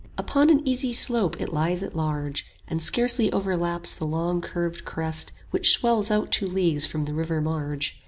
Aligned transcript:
Upon 0.17 0.49
an 0.49 0.67
easy 0.67 0.93
slope 0.93 1.39
it 1.39 1.53
lies 1.53 1.83
at 1.83 1.95
large 1.95 2.47
And 2.67 2.81
scarcely 2.81 3.31
overlaps 3.31 3.93
the 3.95 4.05
long 4.07 4.41
curved 4.41 4.83
crest 4.83 5.29
30 5.29 5.41
Which 5.51 5.73
swells 5.73 6.09
out 6.09 6.31
two 6.31 6.47
leagues 6.47 6.87
from 6.87 7.05
the 7.05 7.13
river 7.13 7.39
marge. 7.39 7.99